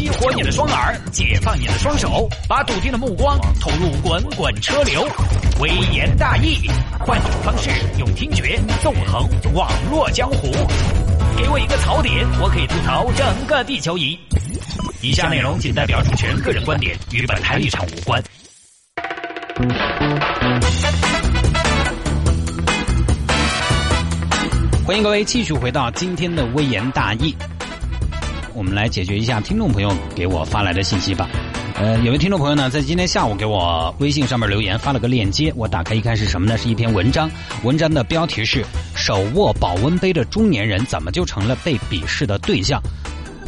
[0.00, 5.06] 激活你的双耳，解放你的双手，把笃定的目光投入滚滚车流。
[5.60, 6.56] 微言大义，
[7.00, 7.68] 换种方式
[7.98, 10.50] 用听觉纵横网络江湖。
[11.36, 14.18] 给我一个槽点，我可以吐槽整个地球仪。
[15.02, 18.24] 以下内容仅代表主持人个人观点，与本台立场无关。
[24.86, 27.36] 欢迎各位继续回到今天的微言大义。
[28.60, 31.26] 我们来解决一下听众朋友给我发来的信息吧。
[31.76, 35.50] 呃，有位听众朋友呢，在今天下午给我微信上面留言，发了个链接。
[35.56, 36.58] 我打开一看是什么呢？
[36.58, 37.30] 是一篇文章。
[37.62, 38.62] 文章的标题是
[38.94, 42.78] “手握保温杯的中年人怎么就成了被鄙视的对象”。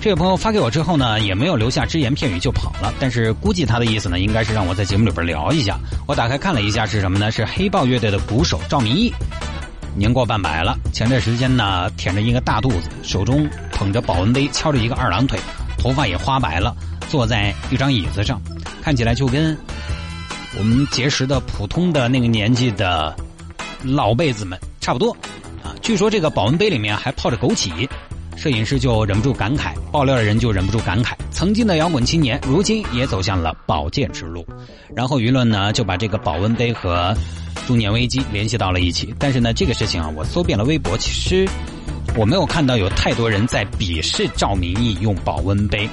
[0.00, 2.94] 这位朋友发给我之后呢，也没有留下只言片语就跑了。
[3.00, 5.76] 但是估计他的意思呢，应该是让我在节目里边聊一下。
[6.06, 7.32] 我打开看了一下是什么呢？
[7.32, 9.12] 是黑豹乐队的鼓手赵明义。
[10.00, 15.38] 年过半百了，前段时间呢，舔着一个大肚子，手中捧着保温杯，翘着一个二郎腿，
[15.76, 16.74] 头发也花白了，
[17.10, 18.40] 坐在一张椅子上，
[18.80, 19.54] 看起来就跟
[20.56, 23.14] 我们结识的普通的那个年纪的
[23.82, 25.12] 老辈子们差不多
[25.62, 25.76] 啊。
[25.82, 27.86] 据说这个保温杯里面还泡着枸杞，
[28.40, 34.46] 摄影师就忍不住感慨，爆料的人就忍不住感慨，曾经的摇滚青年，如今也走向了保健之路。
[34.96, 37.14] 然后舆论呢，就把这个保温杯和。
[37.66, 41.46] 中年危机联系到了一起，但是呢，这个事情啊，我搜遍了微博，其实
[42.16, 45.88] 我没有看到有太多人在鄙视赵明义用保温杯，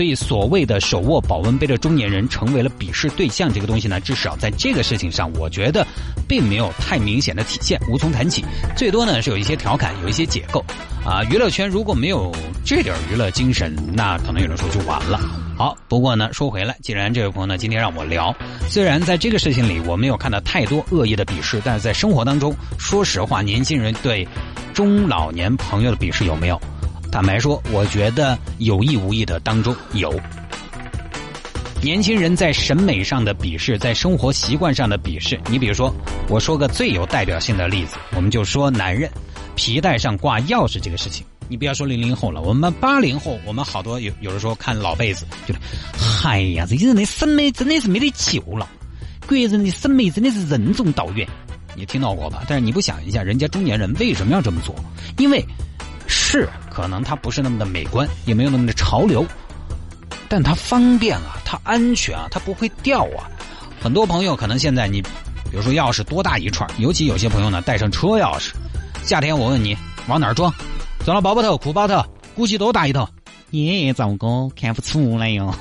[0.00, 5.86] 所以所谓的手握保温杯的中年人成为了鄙视对象，这个东西呢，至少在这个事情上，我觉得
[6.26, 8.42] 并没有太明显的体现，无从谈起，
[8.74, 10.64] 最多呢是有一些调侃，有一些解构，
[11.04, 12.32] 啊，娱乐圈如果没有
[12.64, 15.20] 这点娱乐精神，那可能有人说就完了。
[15.54, 18.34] 好，不过呢，说回来，既然这位朋友呢今天让我聊，
[18.70, 24.26] 虽然在这个事情里我没有看到太多恶意的鄙视，但是在生活当中，说实话，年轻人对
[24.72, 26.58] 中老年朋友的鄙视有没有？
[27.10, 30.14] 坦白说，我觉得有意无意的当中有。
[31.82, 35.92] 年轻人在审美上的鄙视，在生活习惯上的鄙视，你比如说，
[36.28, 39.10] 我说个最有代表性的例子，我们就说男人
[39.56, 41.26] 皮带上挂钥匙这个事情。
[41.48, 45.58] 你不要说零零后了，我们八零后，我们好多有有的时候看老辈子，觉得，
[46.24, 48.68] 哎呀，这些人的审美真的是没得救了，
[49.26, 51.26] 国人的审美真的是任重道远，
[51.74, 52.44] 你听到过吧？
[52.46, 54.72] 但是你不想一下，人家中年人为什么要这么做？
[55.18, 55.44] 因为
[56.06, 56.48] 是
[56.80, 59.26] 可能它不是那么的美观，也没有那么的潮流，
[60.30, 63.28] 但它方便啊，它安全啊，它不会掉啊。
[63.82, 65.10] 很多朋友可能现在你，比
[65.52, 68.52] 如说钥匙多大一串，尤其有些朋友呢带上车钥匙，
[69.02, 69.76] 夏天我问你
[70.06, 70.50] 往哪儿装？
[71.04, 72.02] 装到包包头、裤包头，
[72.34, 73.06] 估计都大一套？
[73.50, 75.54] 耶，糟糕，看不出来哟。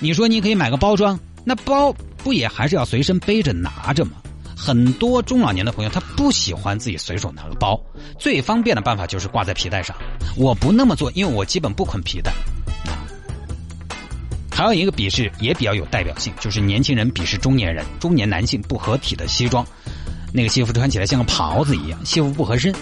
[0.00, 1.92] 你说你可以买个包装，那包
[2.24, 4.12] 不也还是要随身背着拿着吗？
[4.58, 7.80] 很多中老年的朋友他不喜欢自己随手拿个包，
[8.18, 9.96] 最方便的办法就是挂在皮带上。
[10.36, 12.32] 我不那么做，因为我基本不捆皮带。
[14.50, 19.64] 还有一个鄙视也比较有代表性，就是年轻人鄙视中年人、中年男性不合体的西装，
[20.32, 22.74] 那个西服穿起来像个袍子一样，西服不合身。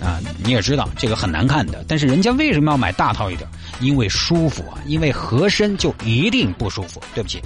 [0.00, 3.48] 啊，你也知道这个很难看的，但是人家为什么要买大套一点？
[3.80, 7.02] 因为舒服啊，因为合身就一定不舒服。
[7.14, 7.42] 对不起，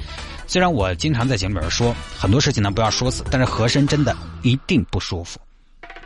[0.51, 5.39] 虽然我经常在节目里边说很多事情呢不要说死，但是和珅真的一定不舒服。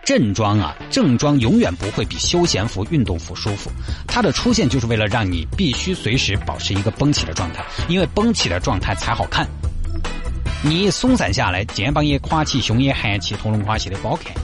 [0.05, 3.71] 正装啊，正装永远不会比休闲服、运动服舒服。
[4.07, 9.49] 它的出现就是为了让你必须随时保持一个绷起的状态，因为绷起的状态才好看。
[10.63, 14.35] 你一松散下来，肩膀也垮起，胸也含起，头龙垮起的不好看。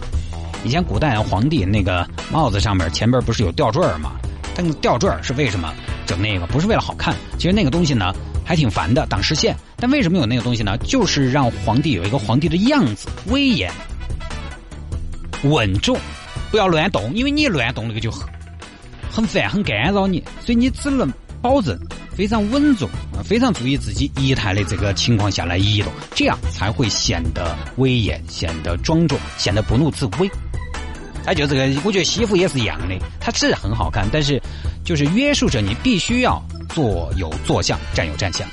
[0.64, 4.12] 以前古代皇帝那个帽子上面前边不是有吊坠吗？
[4.56, 5.74] 那个吊坠是为什么
[6.06, 6.46] 整那个？
[6.46, 8.14] 不是为了好看，其实那个东西呢
[8.50, 9.56] 还挺烦的，挡视线。
[9.76, 10.76] 但为什么有那个东西呢？
[10.78, 13.70] 就是让皇帝有一个皇帝的样子，威严、
[15.44, 15.96] 稳重，
[16.50, 18.28] 不要乱动，因为你乱动那个就很
[19.08, 21.08] 很烦、很干扰你，所以你只能
[21.40, 21.78] 保证。
[22.12, 22.90] 非常稳重，
[23.24, 30.28] 非常注意自己仪态的这个情况下来移动，这样才会显得威严、显得庄重、显得不怒自威。
[31.26, 34.40] 哎，就这个，我觉得西服也是一样的，它是很好看，但是
[34.84, 38.48] 就是约束着你必须要坐有坐相，站有站相。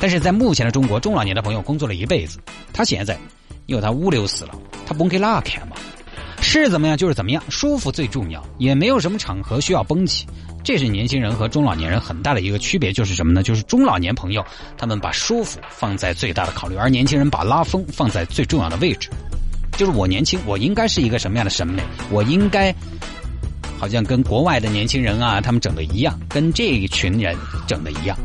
[0.00, 2.38] 但是在目前的中国，中老年的朋友工作了一辈子，
[2.72, 3.18] 他现在
[3.66, 4.54] 因为他五六十了，
[4.86, 5.76] 他绷给哪看嘛？
[6.42, 10.26] 是怎么样就是怎么样，舒服最重要，也没有什么场合需要绷起。
[10.62, 13.42] 这是年轻人和中老年人很大的一个区别，就是什么呢？
[13.42, 14.44] 就是中老年朋友
[14.76, 19.08] 他们把舒服放在最大的考虑，而年轻人把拉风放在最重要的位置。
[19.76, 21.82] 就是我年轻，我应该是一个什么样的审美？
[22.10, 22.74] 我应该
[23.78, 27.36] 好像跟国外的年轻人啊，他们整的一样，跟这一群人
[27.66, 28.16] 整的一样，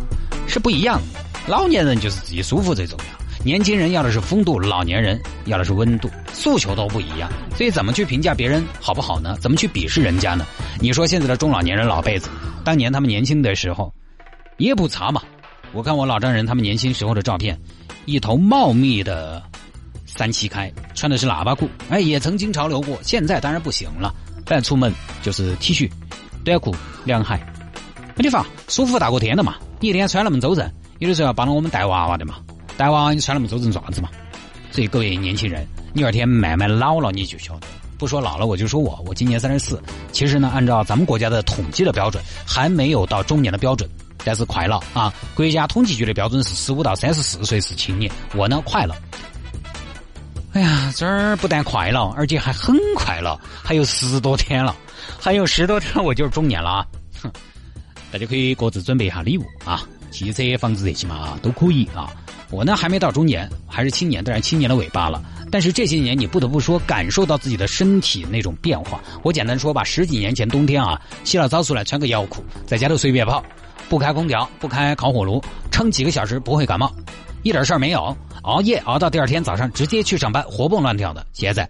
[0.48, 1.20] 是不一样的。
[1.48, 3.06] 老年人就是自己舒服最重要。
[3.44, 9.38] 年轻人要的是风度，老年人要的是温度，诉求都不一样，所以怎么去评价别人好不好呢？
[9.40, 10.46] 怎么去鄙视人家呢？
[10.80, 12.30] 你说现在的中老年人老辈子，
[12.66, 13.94] 当年他们年轻的时候，
[14.58, 15.22] 也不差嘛。
[15.72, 17.58] 我看我老丈人他们年轻时候的照片，
[18.06, 19.42] 一头茂密的
[20.20, 23.00] 三七开，穿的是喇叭裤，哎，也曾经潮流过。
[23.02, 24.14] 现在当然不行了，
[24.44, 25.90] 但出门就是 T 恤、
[26.44, 26.76] 短裤、
[27.06, 27.40] 凉鞋。
[28.18, 29.56] 没地方，舒服大过天的嘛。
[29.80, 32.36] 你一天穿那么周正，有的时候要帮我们带娃娃的嘛。
[32.76, 34.10] 带娃娃你穿那么周正爪子嘛？
[34.72, 37.68] 所以各位年轻人，你二天慢慢老了你就晓得。
[37.98, 39.82] 不说老了，我就说我，我今年三十四。
[40.12, 43.90] 其实呢，按照咱们国家的统计的标准，还没有到中年的标准。
[44.26, 45.14] 但是快了啊！
[45.34, 48.94] 国家统计局的标准是十五到三十四岁是青年，我呢快了。
[50.54, 54.76] 哎呀，这儿不但快了，而且还很快了，还有十多天了，
[55.20, 56.86] 还有十多天我就是中年了啊！
[57.22, 57.32] 哼，
[58.12, 62.10] 大家可以各自准备一下礼物啊，汽车、房子这些嘛都可以啊。
[62.50, 65.24] 我呢还没到中年，还是青年，当然青年的尾巴了。
[65.52, 69.00] 但是这些年你不得不说感受到自己的身体那种变化。
[69.22, 73.44] 我简单说吧，十几年前冬天啊，洗了澡出来穿个腰裤，在家头随便跑。
[73.88, 76.92] 不开空调，不开烤火炉，撑几个小时不会感冒，
[77.44, 78.16] 一点事儿没有。
[78.44, 81.26] 熬夜熬到第二天早上直接去上班，活蹦乱跳的。
[81.34, 81.70] 现在，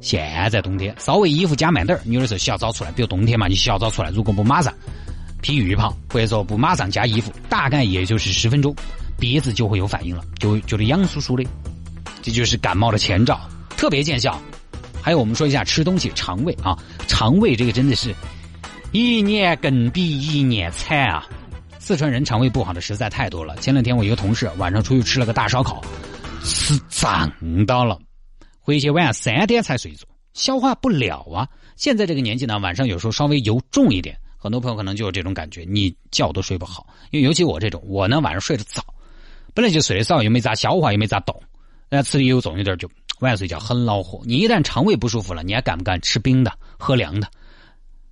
[0.00, 4.72] 现在冬天稍微衣服加慢点儿，你有的时候洗好澡出来，比如冬天嘛，你洗好澡出来，如果不马上
[5.40, 8.74] 披浴袍，或者说不马上加衣服，大概也就是十分钟，
[9.18, 11.48] 鼻子就会有反应了，就觉得痒酥酥的，
[12.22, 13.40] 这就是感冒的前兆，
[13.76, 14.40] 特别见效。
[15.00, 18.14] 还有我们说一下吃东西，肠胃啊，肠胃这个真的是，
[18.92, 21.26] 一年更比一年惨啊。
[21.82, 23.56] 四川人肠胃不好的实在太多了。
[23.56, 25.82] 前两天我一个同事晚上出去吃了个大烧烤，
[26.44, 27.28] 吃胀
[27.66, 27.98] 到了，
[28.60, 31.48] 回去晚上三点才睡着，消化不了啊。
[31.74, 36.86] 现在这个年纪呢，晚上有时候稍微油重一点，很多朋友可能就有这种感觉，你觉都睡不好。
[37.10, 38.80] 因为尤其我这种，我呢晚上睡得早，
[39.52, 41.42] 本来就睡得早，又没咋消化，又没咋动，
[41.90, 42.88] 那吃的油重一点，就
[43.18, 44.20] 晚上睡觉很恼火。
[44.24, 47.26] 你一旦肠胃不舒服了，你还敢不敢吃冰的、喝凉的？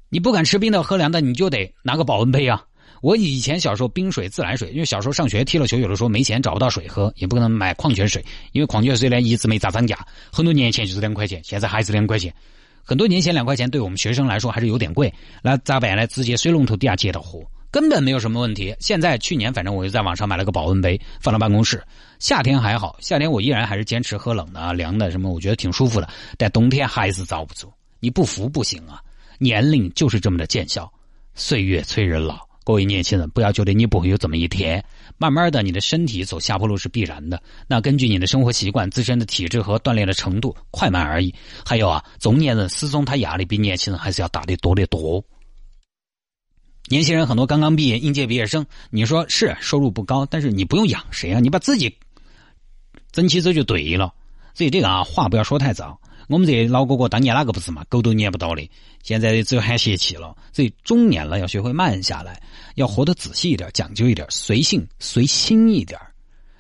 [0.08, 2.64] 你不敢吃冰的、喝凉的，你就得拿个保温杯啊。
[3.00, 9.98] 我以前小时候冰水、自来水，因为小时候上学踢了球，有的时候没钱找不到水喝，也不可能买矿泉水，因为矿泉水呢一直没咋涨价，
[10.30, 12.32] 很多年前就是两块钱，现在还是两块钱。
[12.82, 15.12] 很多年前两块钱对我们学生来说还是有点贵，
[15.42, 16.06] 那咋办呢？
[16.06, 18.74] 直接水龙头底下接的喝，根本没有什么问题。
[18.80, 21.82] 现在去年反正我就在网上买了个保温杯放到办公室，
[22.18, 26.08] 夏天还好，夏天我依然还是坚持喝冷的、凉的什么，我觉得挺舒服的。
[26.36, 29.00] 但冬天还是遭不住，你不服不行啊！
[29.38, 30.92] 年龄就是这么的见效，
[31.34, 32.49] 岁月催人老。
[32.70, 34.84] 各位年轻人，不要觉得你不会有这么一天，
[35.18, 37.42] 慢慢的，你的身体走下坡路是必然的。
[37.66, 41.34] 那根据你的生活习惯、自身的体质和锻炼的程度，快慢而已。
[41.66, 45.20] 还有啊，中年人始终他压力比年轻人还是要大得多得多。
[46.88, 51.40] 年轻人很多刚刚毕业，应届毕业生，你说是收入不高，但是你不用养谁啊？
[51.40, 51.92] 你把自己
[53.10, 54.14] 整起走就对了。
[54.54, 56.00] 所以这个啊，话不要说太早。
[56.30, 58.62] 我们这老哥哥当年那个不是嘛，狗都撵不到的，
[59.02, 60.32] 现在只有喊泄气了。
[60.52, 62.40] 所以中年了要学会慢下来，
[62.76, 65.98] 要活得仔细一点，讲究一点，随性随心一点。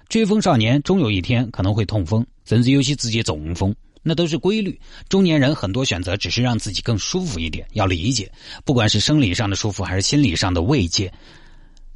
[0.08, 3.72] 追风少年终有一天可能会痛风，甚至有些直接中风，
[4.02, 4.76] 那都是规律。
[5.08, 8.28] 中年人很多选择只是让自己更舒服一点，要理解，
[8.64, 11.12] 不管是生理上的舒服还是心理上的慰藉。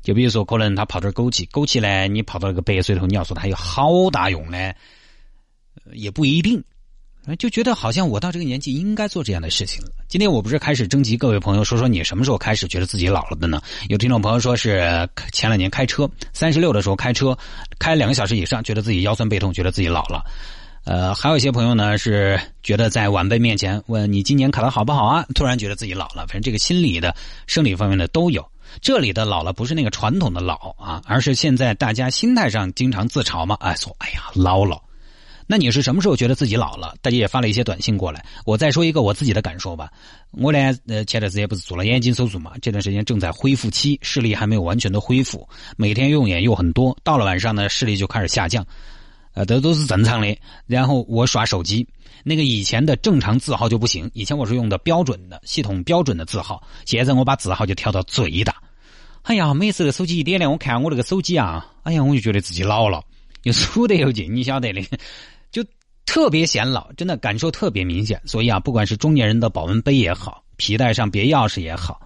[0.00, 4.72] 就比如说，可能他泡点枸杞，枸杞呢，你泡到那个白水头，你要说它有好大用呢，
[5.92, 6.62] 也不一定。
[7.38, 9.90] 就觉得好像我到这个年纪应该做这样的事情了。
[10.08, 13.60] 今天我不是开始征集各位朋友说说你什么时候开始觉得自己老了的呢？
[13.88, 17.36] 有听众朋友说是前两年开车三十六的时候开车
[17.78, 20.22] 开两个小时以上，觉得自己腰酸背痛，觉得自己老了。
[20.84, 26.26] 呃，还有一些朋友呢是觉得在晚辈面前问你今年考的好不好啊，突然觉得自己老了。
[26.26, 27.14] 反正这个心理的、
[27.46, 28.46] 生理方面的都有。
[28.82, 34.78] 这里的老了不是那个传统的老啊，而是现在大家心态上经常自嘲嘛，哎说哎呀老了。
[35.46, 36.94] 那你是什么时候觉得自己老了？
[37.02, 38.24] 大家也发了一些短信过来。
[38.46, 39.90] 我再说一个我自己的感受吧。
[40.30, 42.52] 我呢，呃，前段时间不是做了眼睛手术嘛？
[42.62, 45.46] 这段时间正在恢复期，视力还没有完全的恢复，
[45.76, 48.66] 每天用眼又很多，到了晚上呢，视力就开始下降，
[49.34, 50.36] 呃，这都是正常的。
[50.66, 51.86] 然后我耍手机，
[52.24, 58.56] 那个以前的正常字号就不行，以前我是用的标准的系统标准的字号，现在我把字号就调到最大。
[59.22, 63.02] 哎呀，每次的手机一点亮，我看我这个手机啊，哎呀，我就觉得自己老了，
[63.42, 64.82] 又粗得又近，你晓得的。
[66.06, 68.20] 特别显老，真的感受特别明显。
[68.24, 72.00] 所以啊，不管是中年人的保温杯也好，皮带上别钥匙也好，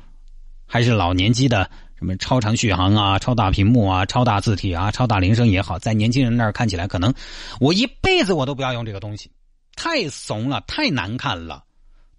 [0.66, 7.12] 还是老年机的什么超长续航啊、超大屏幕啊、超大字体啊、超大铃声也好，在年轻人那儿看起来，可能
[7.60, 9.30] 我一辈子我都不要用这个东西，
[9.74, 11.64] 太怂了，太难看了，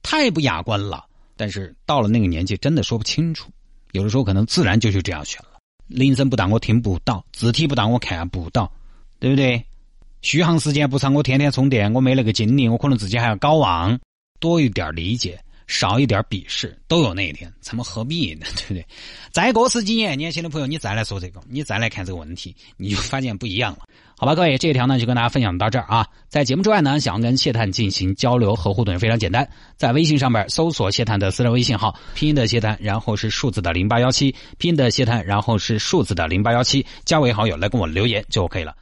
[0.03, 1.05] 太不雅观了。
[1.37, 3.49] 但是到了那个年纪，真的说不清楚，
[3.93, 5.59] 有的时候可能自然就就这样选了。
[5.87, 8.69] 铃声不大，我听不到；字体不大，我看不到，
[9.19, 9.65] 对不对？
[10.21, 13.97] 续航时间不长，我天天充电，我没那个精力，我可能自己还要搞忘。
[14.39, 18.45] 多一点理解，少一点鄙视，都有那一天，咱们何必呢？
[18.55, 18.85] 对不对？
[19.31, 23.79] 再过十几年，年轻的朋友，你再来说这个，你再来看这个问题，你就发现不一样了。
[24.17, 26.05] 好吧，各位，这一条呢就跟大家分享到这儿啊。
[26.27, 38.73] 在节目之外呢，想要跟谢探进行交流和互动也非常简单，在微信上面搜索谢探的私人微信号，拼音的谢探，然后是数字的零八幺七，拼音的谢探，然后是数字的零八幺七，加为好友来跟我留言就 OK 了。